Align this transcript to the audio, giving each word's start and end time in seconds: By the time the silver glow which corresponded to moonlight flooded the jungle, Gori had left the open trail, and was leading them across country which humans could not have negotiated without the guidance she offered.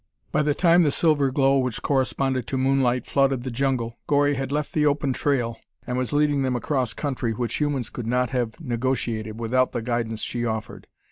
By 0.31 0.41
the 0.41 0.55
time 0.55 0.81
the 0.81 0.89
silver 0.89 1.29
glow 1.29 1.59
which 1.59 1.83
corresponded 1.83 2.47
to 2.47 2.57
moonlight 2.57 3.05
flooded 3.05 3.43
the 3.43 3.51
jungle, 3.51 3.99
Gori 4.07 4.33
had 4.33 4.51
left 4.51 4.73
the 4.73 4.83
open 4.83 5.13
trail, 5.13 5.59
and 5.85 5.95
was 5.95 6.11
leading 6.11 6.41
them 6.41 6.55
across 6.55 6.95
country 6.95 7.33
which 7.33 7.61
humans 7.61 7.91
could 7.91 8.07
not 8.07 8.31
have 8.31 8.59
negotiated 8.59 9.39
without 9.39 9.73
the 9.73 9.81
guidance 9.83 10.23
she 10.23 10.43
offered. 10.43 10.87